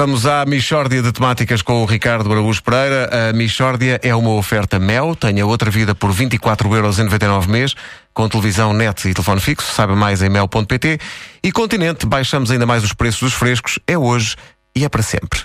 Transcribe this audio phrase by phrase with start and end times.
[0.00, 3.28] Vamos à Michórdia de Temáticas com o Ricardo Araújo Pereira.
[3.28, 5.14] A Michórdia é uma oferta Mel.
[5.14, 7.74] Tenha outra vida por 24,99€ mês,
[8.14, 9.70] com televisão, net e telefone fixo.
[9.70, 10.98] Saiba mais em mel.pt.
[11.44, 13.78] E Continente, baixamos ainda mais os preços dos frescos.
[13.86, 14.36] É hoje
[14.74, 15.38] e é para sempre.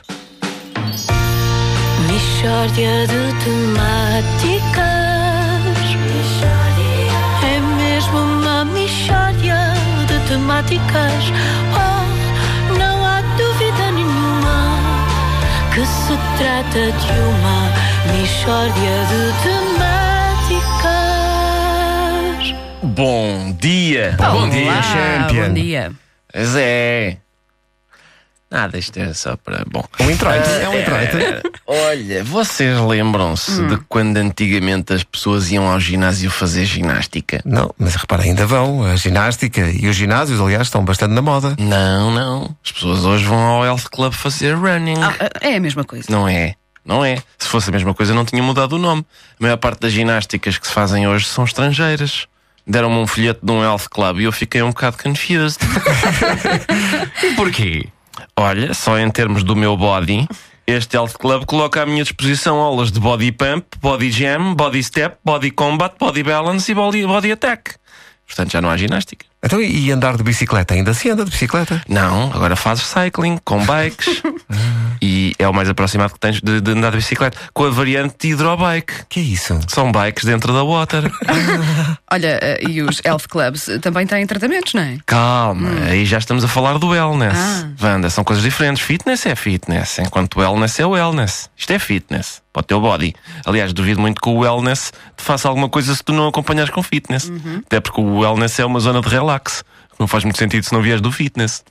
[2.07, 4.85] Mishória de temáticas
[7.43, 9.73] É mesmo uma mishória
[10.07, 11.64] de temáticas
[16.37, 17.71] trata de uma
[18.11, 20.95] mishória de temáticas
[22.83, 24.15] Bom dia!
[24.17, 25.47] Bom dia, champion.
[25.47, 25.91] Bom dia.
[26.31, 27.17] Pois é.
[28.55, 29.65] Nada, isto é só para.
[29.69, 29.83] Bom.
[29.99, 30.49] Um introito.
[30.49, 31.51] É um É, introito.
[31.67, 37.41] olha, vocês lembram-se de quando antigamente as pessoas iam ao ginásio fazer ginástica?
[37.43, 38.81] Não, mas repara, ainda vão.
[38.85, 41.53] A ginástica e os ginásios, aliás, estão bastante na moda.
[41.59, 42.55] Não, não.
[42.63, 45.01] As pessoas hoje vão ao Health Club fazer running.
[45.03, 46.07] Ah, é a mesma coisa.
[46.09, 46.53] Não é?
[46.85, 47.17] Não é.
[47.37, 49.05] Se fosse a mesma coisa, não tinha mudado o nome.
[49.37, 52.25] A maior parte das ginásticas que se fazem hoje são estrangeiras.
[52.65, 55.59] Deram-me um folheto de um Health Club e eu fiquei um bocado confused.
[57.35, 57.87] Porquê?
[58.35, 60.27] Olha, só em termos do meu body,
[60.67, 65.17] este Health Club coloca à minha disposição aulas de body pump, body jam, body step,
[65.23, 67.75] body combat, body balance e body, body attack.
[68.25, 69.25] Portanto, já não há ginástica.
[69.43, 70.73] Então, e andar de bicicleta?
[70.73, 71.81] Ainda se anda de bicicleta?
[71.87, 74.23] Não, agora fazes cycling com bikes.
[75.05, 77.37] e é o mais aproximado que tens de, de andar de bicicleta.
[77.53, 79.05] Com a variante de hidrobike.
[79.07, 79.59] Que é isso?
[79.67, 81.03] São bikes dentro da water.
[82.11, 84.97] Olha, eh, e os health clubs eh, também têm tratamentos, não é?
[85.05, 87.37] Calma, aí já estamos a falar do wellness.
[87.37, 87.69] Ah.
[87.79, 88.83] Wanda, são coisas diferentes.
[88.83, 91.49] Fitness é fitness, enquanto wellness é wellness.
[91.55, 93.13] Isto é fitness para o teu body.
[93.45, 96.81] Aliás, duvido muito que o wellness te faça alguma coisa se tu não acompanhares com
[96.81, 97.31] fitness.
[97.65, 99.63] Até porque o wellness é uma zona de relax.
[99.99, 101.63] Não faz muito sentido se não vieres do fitness.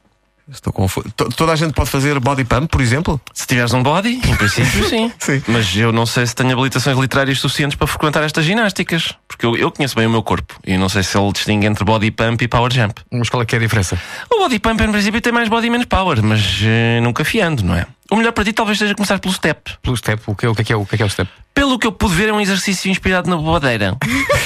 [0.51, 1.11] Estou confuso.
[1.17, 3.19] To- Toda a gente pode fazer body pump, por exemplo?
[3.33, 5.11] Se tiveres um body, em princípio sim.
[5.19, 5.43] Sim.
[5.49, 9.15] Mas eu não sei se tenho habilitações literárias suficientes para frequentar estas ginásticas.
[9.27, 11.83] Porque eu, eu conheço bem o meu corpo e não sei se ele distingue entre
[11.85, 13.01] body pump e power jump.
[13.11, 13.99] Mas qual é que é a diferença?
[14.31, 17.63] O body pump, em princípio, tem mais body e menos power, mas eh, nunca fiando,
[17.65, 17.87] não é?
[18.11, 19.73] O melhor para ti talvez seja começar pelo step.
[19.83, 21.11] Pelo step, o que, o que é que é o que é que é o
[21.11, 21.31] step?
[21.55, 23.97] Pelo que eu pude ver, é um exercício inspirado na bobadeira.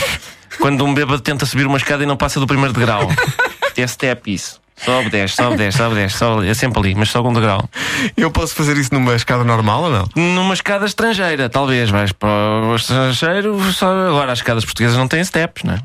[0.61, 3.11] Quando um bêbado tenta subir uma escada e não passa do primeiro degrau.
[3.77, 4.61] É step isso.
[4.85, 7.69] Sobe, desce, sobe, desce, sobe, desce, sobe, é sempre ali, mas só um degrau.
[8.17, 10.09] Eu posso fazer isso numa escada normal ou não?
[10.35, 11.91] Numa escada estrangeira, talvez.
[11.91, 15.79] Vais para o estrangeiro, só agora as escadas portuguesas não têm steps, não é?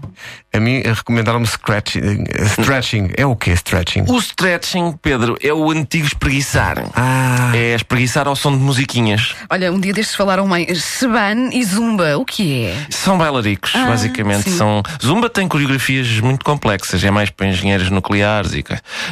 [0.55, 2.23] A mim eh, recomendaram-me stretching.
[2.29, 3.09] eh, Stretching.
[3.17, 4.05] É o que stretching?
[4.07, 6.83] O stretching, Pedro, é o antigo espreguiçar.
[6.95, 9.33] Ah, É espreguiçar ao som de musiquinhas.
[9.49, 12.17] Olha, um dia destes falaram bem Seban e Zumba.
[12.17, 12.85] O que é?
[12.91, 14.43] São bailaricos, Ah, basicamente.
[14.49, 14.57] sim.
[14.57, 14.83] São...
[15.03, 18.61] Zumba tem coreografias muito complexas, é mais para engenheiros nucleares e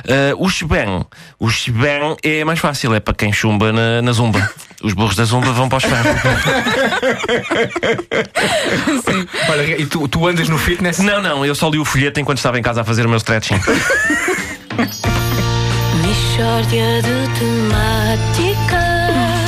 [0.08, 1.06] Ah, O shebang.
[1.40, 4.50] O shebang é mais fácil, é para quem chumba na, na Zumba.
[4.84, 6.10] Os burros da Zumba vão para o shebang.
[9.50, 11.00] Olha, e tu, tu andas no fitness?
[11.00, 13.18] não, não, eu só li o folheto enquanto estava em casa a fazer o meu
[13.18, 13.60] stretching.
[16.02, 18.82] Mishória de temáticas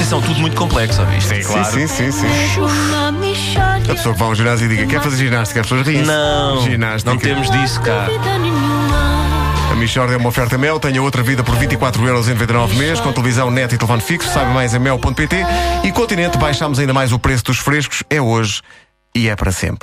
[0.07, 1.35] São tudo muito complexo, ouviste?
[1.35, 1.65] Sim, claro.
[1.65, 2.61] sim, sim, sim, sim.
[3.89, 6.61] A pessoa que vai ao ginásio e diga quer fazer ginástica, as pessoas riem Não,
[6.63, 7.11] Ginástica.
[7.11, 8.07] não temos disso cá.
[9.73, 13.73] A Michórdia é uma oferta Mel, tenha outra vida por 24,99€ mês, com televisão, net
[13.73, 15.37] e telefone fixo, saiba mais em mel.pt
[15.83, 18.61] e Continente, baixamos ainda mais o preço dos frescos, é hoje
[19.15, 19.79] e é para sempre.